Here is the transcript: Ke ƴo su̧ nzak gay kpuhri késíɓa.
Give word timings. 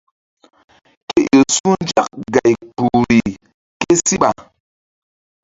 Ke 1.07 1.19
ƴo 1.31 1.39
su̧ 1.55 1.71
nzak 1.83 2.09
gay 2.33 2.53
kpuhri 2.73 3.19
késíɓa. 3.79 4.29